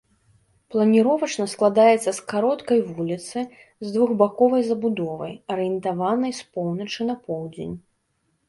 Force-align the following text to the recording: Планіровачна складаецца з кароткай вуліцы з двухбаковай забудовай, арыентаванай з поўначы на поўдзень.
Планіровачна 0.75 1.45
складаецца 1.53 2.09
з 2.19 2.23
кароткай 2.31 2.79
вуліцы 2.95 3.39
з 3.89 3.93
двухбаковай 3.97 4.61
забудовай, 4.71 5.33
арыентаванай 5.57 6.31
з 6.39 6.49
поўначы 6.57 7.01
на 7.13 7.19
поўдзень. 7.29 7.75